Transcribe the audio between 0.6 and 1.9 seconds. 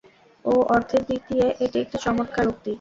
অর্থের দিক দিয়ে এটি